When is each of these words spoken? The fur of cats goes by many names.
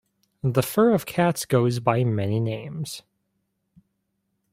The 0.41 0.63
fur 0.63 0.95
of 0.95 1.05
cats 1.05 1.45
goes 1.45 1.79
by 1.79 2.03
many 2.03 2.39
names. 2.39 3.03